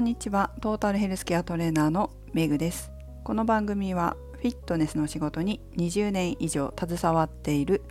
[0.00, 0.50] んにちは。
[0.62, 2.90] トータルヘルスケアトレーナーのメグです。
[3.22, 7.82] この番組はフィットネスの仕事に20年以上携わっている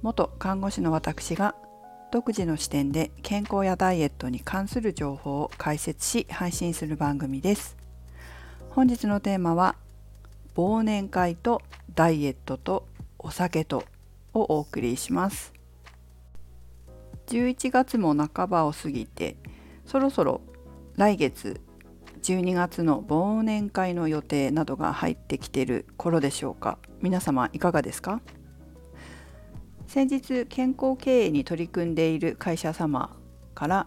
[0.00, 1.54] 元看護師の私が
[2.10, 7.76] 独自の視点で健康やダイエットに関する情報を解説し配信する番組です。
[8.70, 9.76] 本日のテーマは
[10.56, 11.60] 忘年会と
[11.94, 12.86] ダイエットと
[13.18, 13.84] お酒と
[14.32, 15.52] をお送りします。
[17.26, 19.36] 11月も半ばを過ぎて
[19.84, 20.40] そろそろ
[20.96, 21.60] 来月
[22.22, 26.78] 12月の忘年会の予定などが入ってきている頃でしょうか。
[27.00, 28.20] 皆様いかがですか？
[29.86, 33.16] 先日健康経営に取り組んでいる会社様
[33.54, 33.86] から、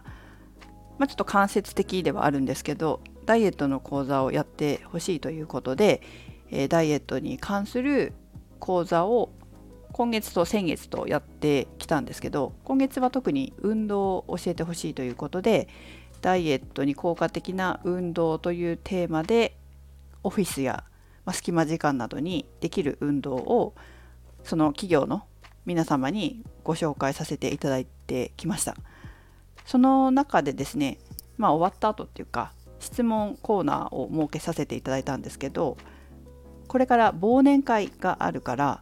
[0.98, 6.02] まあ、ちょっと間接的ではあるんですけどダイエットの講座をやってほしいということで、
[6.52, 8.14] え、ダイエットに関する
[8.60, 9.32] 講座を
[9.94, 15.70] 今月と先月とやってきたんですけど今月は特に運動を教えてほしいということで
[16.26, 19.56] ダイエットに効果的な運動というテーマで
[20.24, 20.84] オフィスや、
[21.24, 23.76] ま隙間時間などにできる運動を
[24.44, 25.22] その企業の
[25.68, 28.76] 皆様にご紹介させていただいてきました。
[29.68, 30.98] その中でですね
[31.38, 35.78] まあ終わった後っていうか質問コーナーを設けさせていただいたんですけど
[36.68, 38.82] これから忘年会があるから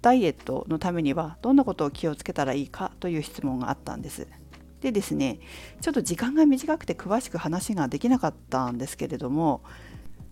[0.00, 4.26] ダイエットのためにはどんなことを気をつけたらいいかという質問があったんです。
[4.82, 5.38] でですね
[5.80, 9.62] ちょっと時間が短くて詳しく話ができなかったんですけれども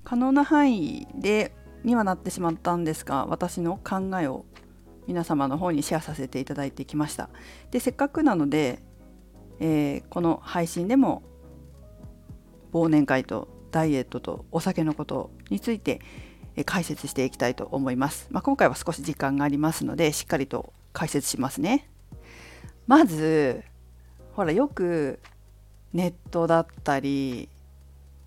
[0.05, 4.45] 可能な範囲でにはなってしまったんですが私の考えを
[5.07, 7.31] 皆様の方にシェアさせていただいてきました。
[7.71, 8.81] でせっかくなので、
[9.61, 11.23] えー、この配信でも
[12.73, 16.01] 忘年会とダイエットとお酒のことについて
[16.67, 21.89] 解説していきたいと思います、まあ、今回は少し時間がありますのでしっかりと解説しますね。
[22.87, 23.63] まず
[24.33, 25.21] ほらよく
[25.93, 27.49] ネットだったり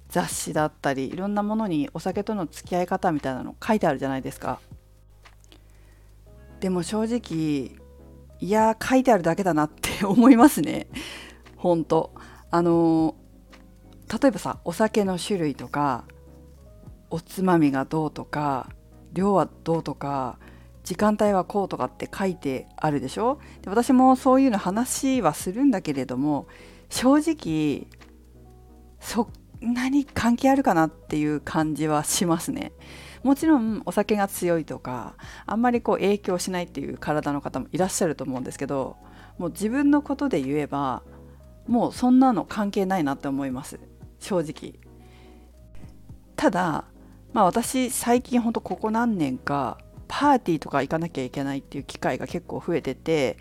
[0.09, 4.59] 雑誌だったりいろんなものにお酒との付き合い方みたいなの書いてあるじゃないですか。
[6.59, 7.77] でも正直
[8.39, 10.87] いや書いてあるだけだなって思いますね。
[11.57, 12.13] 本当
[12.51, 13.15] あの
[14.21, 16.05] 例えばさお酒の種類とか
[17.09, 18.69] おつまみがどうとか
[19.13, 20.37] 量はどうとか
[20.83, 23.39] 時間帯はこうとかって書いてあるでしょ？
[23.61, 26.47] で私もそういうの話はするんだけれども
[26.89, 27.87] 正直
[28.99, 29.29] そ
[29.65, 32.73] んなに関係あるかなっていう感じはしますね。
[33.23, 38.97] もちろんお酒が強いとかあんまりこう影響しないっていう体の方もいらっしゃると思うんですけど
[39.37, 41.03] もう自分のことで言えば
[41.65, 43.79] もうそんなの関係ないなって思います
[44.19, 44.73] 正直。
[46.35, 46.83] ただ
[47.31, 49.77] まあ私最近ほんとここ何年か
[50.15, 53.39] パーティーとか行かなきゃいけないっていう機会が結構増えてて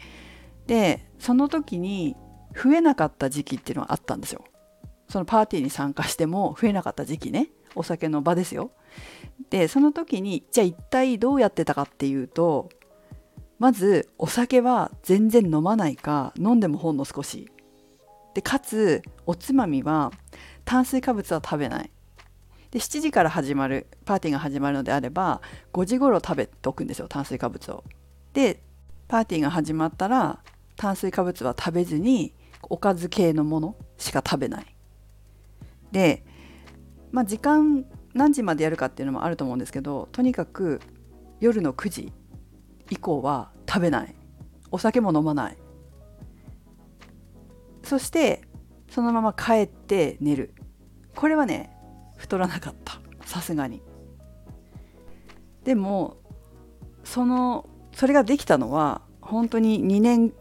[0.67, 2.17] でその時に
[2.55, 4.43] 増えなかった時期っていうのがあったんですよ。
[5.07, 8.71] そのパーティーに参加しても増えなかった時期ねお酒の場ですよ。
[9.51, 12.71] でその時にじゃあ一体どうやってたかっていうと
[13.59, 17.51] まずお酒は全然飲まないか飲んでもほんの少し
[18.33, 20.11] でかつおつまみは
[20.65, 21.91] 炭水化物は食べない
[22.73, 25.43] で7時から始まるパーティーが始まるのであれば
[25.75, 27.85] 5時頃食べておくんですよ炭水化物を。
[28.33, 28.63] で
[29.09, 30.41] パーティーが始まったら
[30.77, 34.67] 炭水化物は食べずにおかず系のものしか食べない。
[35.93, 36.25] で、
[37.11, 37.85] まあ、時間
[38.15, 40.81] 何時までやるかっていうのもあると思うんですけどとにかく
[41.41, 42.13] 夜の9時
[42.89, 44.15] 以降は食べない
[44.71, 45.59] お酒も飲まない
[47.83, 48.43] そして
[48.91, 50.55] そのまま帰って寝る
[51.15, 51.77] これはね
[52.23, 53.83] 太らなかったさすがに
[55.65, 56.17] でも
[57.03, 60.33] そのそれができたのは本当に2年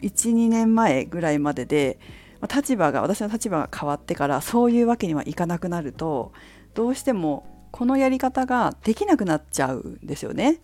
[0.00, 1.98] 12年前ぐらいまでで
[2.42, 6.32] 立場が私の立場が変わってからそういうわけにはいかなくなると
[6.72, 10.60] どうしてもこのやり方ができなくなっちゃうんですよね。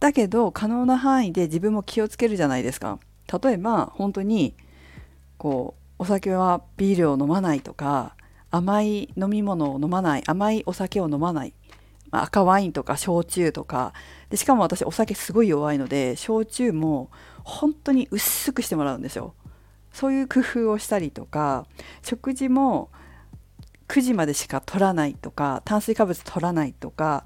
[0.00, 2.98] だけど可能な範囲で自分も気をつけるじゃないですか。
[3.42, 4.54] 例えば本当に
[5.36, 8.16] こうお酒はビールを飲まないとか
[8.50, 11.54] 甘い飲み物を飲まない甘いお酒を飲まない、
[12.10, 13.92] まあ、赤ワインとか焼酎とか。
[14.30, 17.10] でしかも私お酒すごい弱いので焼酎も
[17.44, 19.34] 本当に薄くしてもらうんですよ。
[19.92, 21.66] そういう工夫をしたりとか
[22.02, 22.90] 食事も
[23.88, 27.24] 9時までしか取らないとか炭水化物取らないとか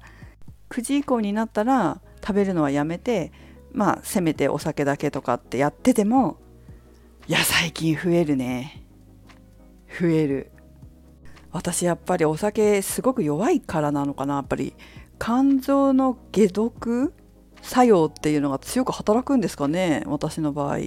[0.69, 3.31] 9時以降になったら食べるのはやめて
[3.73, 6.37] まあせめてお酒だけとかってやってても
[7.27, 8.83] いや最近増えるね。
[9.99, 10.52] 増える。
[11.53, 14.73] 私やっぱりお酒すごく弱いからなのかなやっぱり。
[15.19, 17.13] 肝臓の解毒
[17.61, 20.79] 作用っていうのが強く働くんですかね私の場合。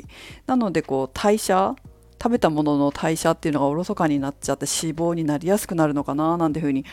[0.46, 1.74] なのでこう代謝
[2.22, 6.84] 食べたものの代謝っていうのがおろそかになっちゃって脂肪になりやすくなるのかななんていうふうに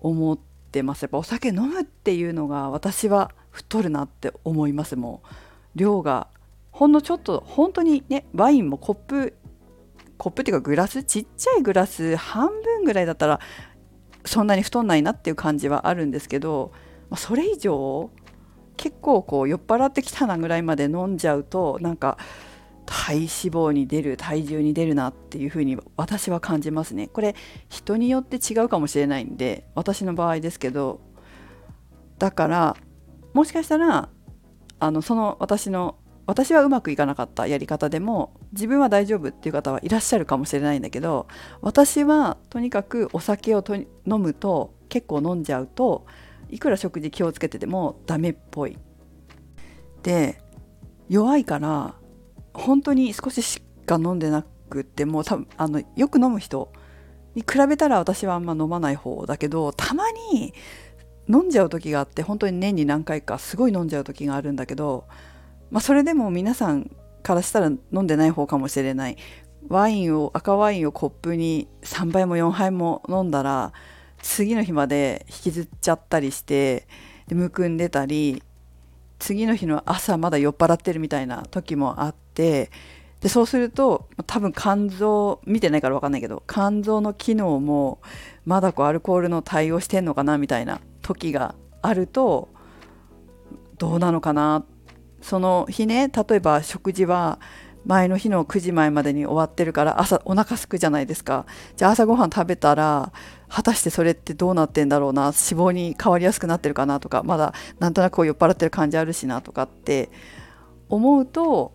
[0.00, 0.38] 思っ
[0.72, 1.02] てます。
[1.02, 5.20] やっぱお酒飲むっていうのが私は太るなって思いますも
[5.74, 5.78] う。
[5.78, 6.28] 量が
[6.72, 9.34] ほんのちょっと本当にねワインもコップ
[10.18, 13.40] コップっていうかグラスちっちゃいグラス半分ぐらいだったら
[14.24, 16.72] そんなに太んないなっていう感じはあるんですけど、
[17.10, 18.10] まあ、それ以上
[18.76, 22.18] 結構こう酔っ払ってきたなぐらいまで飲んじゃうとなんか
[22.84, 27.08] 体脂肪に出る体重に出るなっていうふうに私は感じますね。
[27.08, 27.34] これ
[27.68, 31.00] 人によって違うかもしれないんで私の場合ですけど
[32.18, 32.76] だから
[33.34, 34.08] もしかしたら
[34.78, 41.28] あのその私の私はうまくいかなかったやり方でも自分は大丈夫っていう方はいらっしゃるかもしれないんだけど
[41.60, 43.86] 私はとにかくお酒を飲
[44.18, 46.06] むと結構飲んじゃうと
[46.50, 48.76] いくら食事気をつけててもダメっぽい。
[50.02, 50.40] で
[51.08, 51.94] 弱いから
[52.52, 56.72] 本当に少ししか飲んでなくっても多分あのよく飲む人
[57.34, 60.54] に比べたら私はあんま飲まない方だけどたまに
[61.28, 65.06] 飲んじゃう時があって本当に年に何回かすごい飲んじゃう時があるんだけど、
[65.70, 66.90] まあ、それでも皆さん
[67.22, 69.16] からしたら飲んでない方かもしれない。
[69.68, 73.72] ワインを赤ワインをコップに3杯も4杯も飲んだら
[74.22, 76.86] 次の日まで引きずっちゃったりして
[77.26, 78.42] でむくんでたり
[79.18, 82.70] 次の日の朝まだ酔っ払ってるみたいな時もあって
[83.20, 88.00] でそうすると多分肝臓見てないから分かんないけど肝臓の機能も
[88.44, 92.50] まだこうアルコールの対応してんのかなみたいな時があると
[93.78, 94.75] どうなのかなって
[95.26, 97.40] その日ね例えば食事は
[97.84, 101.46] 前の日の9時前までに終わってるから朝お腹すくじゃないですか。
[101.76, 103.12] じゃあ朝ごはん食べたら
[103.48, 105.22] 果たしてそれってどうなってんだろうな。
[105.24, 110.10] 脂肪に変わりやすくなってるかなとかまだなんとなく酔っ払ってる感じあるしなとかって
[110.88, 111.74] 思うと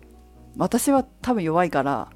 [0.56, 2.08] 私は多分弱いから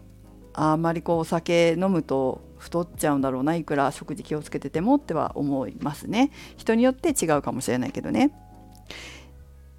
[0.54, 6.30] あんまりこうお酒飲むと太っちゃうんだろうないくら食事気をつけててもっては思いますね。
[6.56, 8.30] 人によって違うかもしれないけどね。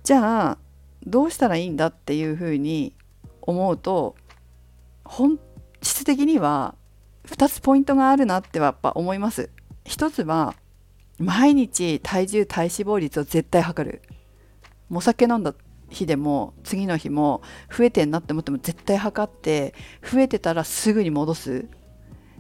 [0.04, 0.67] じゃあ
[1.08, 2.94] どうしたらいいんだっていうふうに
[3.42, 4.16] 思うと
[5.06, 5.40] 本
[5.82, 6.76] 質的には
[7.26, 9.50] 2つポイントがあるなってはやっぱ思います。
[9.86, 10.54] 1つは
[11.18, 14.02] 毎日体重体脂肪率を絶対測る。
[14.92, 15.54] お酒飲んだ
[15.90, 17.42] 日でも次の日も
[17.76, 19.74] 増えてんなって思っても絶対測って
[20.04, 21.66] 増えてたらすぐに戻す。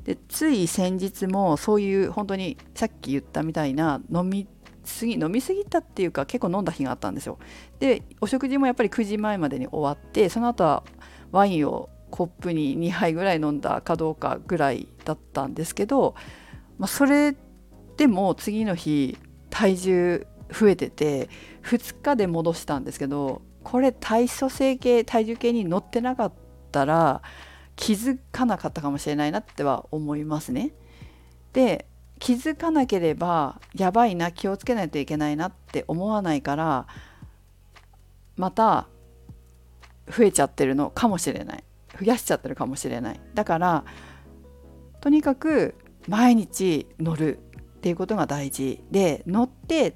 [0.03, 4.47] でつい先日もそういう本当にさっき言ったみたいな飲み
[4.87, 7.39] すぎ飲みすぎたっていうか結構飲んだ日があったんですよ
[7.79, 10.83] でお食事もやっぱり9時前までに終わってその後は
[11.31, 16.15] ワインをコップに2杯ぐらい飲んだかどうかぐらいだったんですけど、
[16.77, 17.35] まあ、それ
[17.97, 19.17] でも次の日
[19.49, 21.29] 体重増えてて
[21.63, 26.33] 2日で戻したんですけどこれ体組成計体重計に乗ってなかっ
[26.71, 27.21] たら
[27.75, 30.71] 気づかなかったかもしれないなっては思いますね。
[31.53, 31.85] で
[32.19, 36.87] 気づかなければやばいな気をつけないといけないなって思わないから
[38.35, 38.87] また
[40.09, 41.63] 増えちゃってるのかもしれない。
[41.99, 43.19] 増やしちゃってるかもしれない。
[43.33, 43.83] だから
[45.01, 45.75] とにかく
[46.07, 47.39] 毎日乗る
[47.77, 48.83] っていうことが大事。
[48.91, 49.95] で乗って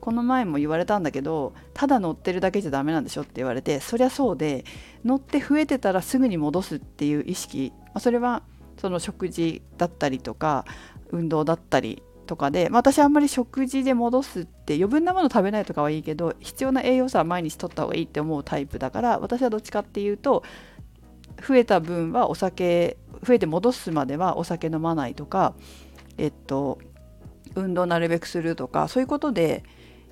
[0.00, 4.64] この前も言われたんだけどただ乗ってるだけじゃダメなんでしょって言われてそりゃそうで
[5.04, 7.72] 乗って増えてたらすぐに戻すっていう意識。
[7.98, 8.42] それは
[8.78, 10.64] その食事だったりとか
[11.10, 20.44] 運動だったりとかで、まあ、私あんまり食事で戻すって余分なもの食べないとかはいいけど必要な栄養素は毎日取った方がいいって思うタイプだから私はどっちかっていうと
[21.46, 25.54] 増えた分はお酒増えて戻すまではお酒飲まないとか
[26.18, 26.78] えっと
[27.54, 29.64] 運動なるべくするとかそういうことで、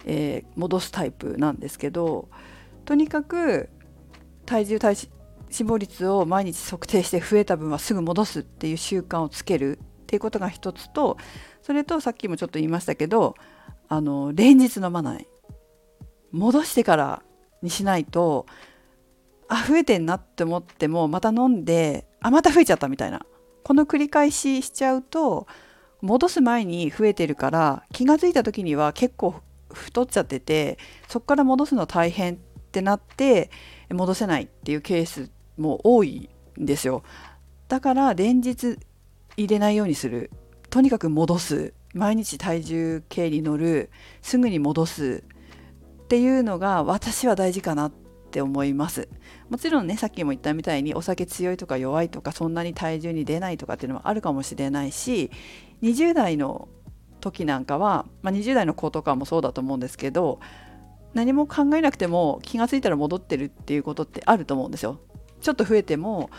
[0.07, 2.29] えー、戻すタイプなんですけど
[2.85, 3.69] とにかく
[4.47, 11.17] 体重体脂肪率を毎日測定して増えた分はすぐ戻すっていう習慣をつけるっていうことが一つと
[11.63, 13.35] それとさっきもちょっと言いましたけど
[13.89, 15.27] あの連日飲まない。
[16.33, 17.23] 戻してから
[17.63, 18.47] にしないと
[19.49, 23.27] あ増えてんなって思ってもまた飲んであまた増えちゃったみたいな。
[23.65, 25.49] この繰り返ししちゃうと
[26.01, 29.35] 戻す前に増えてるから気が付いた時には結構
[29.73, 32.37] 太っちゃっててそこから戻すの大変っ
[32.71, 33.51] てなって
[33.91, 37.03] 戻せないっていうケースも多いんですよ。
[37.67, 38.79] だから連日
[39.37, 40.31] 入れないようにする。
[40.71, 41.75] とにかく戻す。
[41.95, 43.91] 毎日体重計に乗る。
[44.23, 45.25] すぐに戻す。
[46.05, 47.93] っていうのが私は大事かなっ
[48.31, 49.09] て思います。
[49.49, 55.31] もちろんねさっきも言ったみたいにお酒強いとか弱いとかそんなに体重に出ないとかっていうのもあるかもしれないし
[55.83, 56.69] 20代の
[57.21, 60.41] 時なんかは、まあ、20代の子とかもそうだと思うんですけど
[61.15, 65.01] 何も考えなくても気が付いたら戻ってるっていうことってあると思うんですよ。
[65.41, 66.31] ちょっと増えても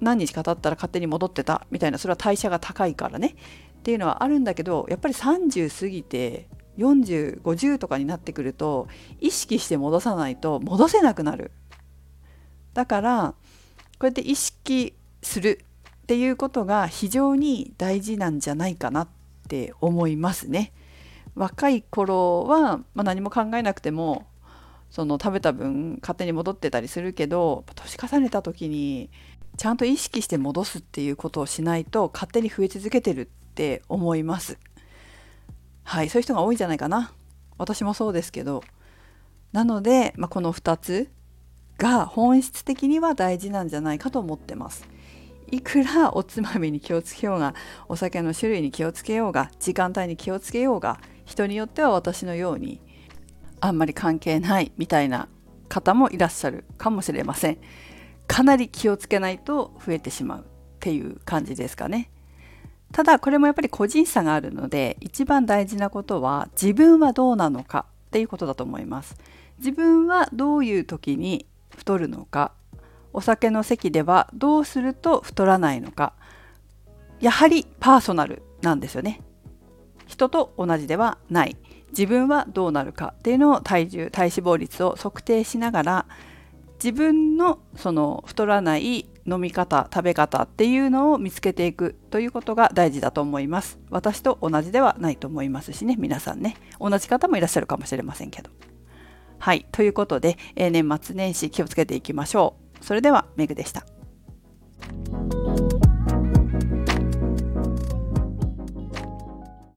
[0.00, 3.36] 何日か経ったら勝手に戻ってたみたいなそれは代謝が高いからね
[3.78, 6.48] っていうのはあるんだけどやっぱり30過ぎて
[6.78, 8.88] 4050とかになってくると
[9.20, 11.50] 意識して戻さないと戻せなくなる
[12.74, 13.34] だから
[13.98, 15.64] こうやって意識する
[16.02, 19.08] っていうことが非常に大事なんじゃないかなっ
[19.48, 20.72] て思いますね。
[21.34, 24.26] 若い頃は、まあ、何も考えなくても
[24.90, 29.10] その食べた分勝手に戻ってたりするけど年重ねた時に
[29.56, 34.58] ちゃんと意識して戻すっていうことをしないと勝手に増え続けてるって思います。
[35.84, 37.12] はいそういう人が多いんじゃないかな
[37.58, 38.64] 私もそうですけど
[39.52, 41.08] なので、まあ、この2つ
[41.78, 44.86] が本質的には大事なんじゃないかと思ってます。
[45.48, 47.54] いくらおつまみに気をつけようが
[47.88, 52.80] お酒の種類に気をつけようが時間帯に気をつけようが人によっては私のように
[53.60, 55.28] あんまり関係ないみたいな
[55.68, 57.58] 方もいらっしゃるかもしれません。
[58.26, 60.44] かなり気をつけないと増えてしまうっ
[60.80, 62.10] ていう感じですかね。
[62.92, 69.16] ただこれもやっぱり個人差があるので一番大事なことは自分はどうなのかっていうことだと思います。
[69.58, 72.52] 自分はどういう時に太るのか
[73.12, 76.12] お酒の席ではどうすると太らないのか
[77.20, 79.22] やはりパーソナルなんですよね
[80.06, 81.56] 人と同じではない
[81.90, 86.06] 自分はどうなるかっていうのを体重体脂肪率を測定しながら
[86.76, 93.78] 自分のその太らない飲み方食べ方っていうのを見つけていくということが大事だと思います。
[93.90, 96.56] 私と同じではないと思いますしね皆さんね。
[96.78, 98.50] 同じ方もいらっしゃるかもしれませんけど。
[99.38, 102.84] はいということで、えー、年末年始気をつけていきましょう。
[102.84, 103.84] それではメグでした。